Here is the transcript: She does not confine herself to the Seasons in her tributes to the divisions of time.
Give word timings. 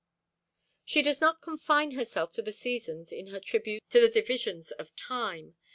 She 0.83 1.03
does 1.03 1.21
not 1.21 1.43
confine 1.43 1.91
herself 1.91 2.31
to 2.33 2.41
the 2.41 2.51
Seasons 2.51 3.11
in 3.11 3.27
her 3.27 3.39
tributes 3.39 3.85
to 3.91 3.99
the 4.01 4.09
divisions 4.09 4.71
of 4.71 4.95
time. 4.95 5.53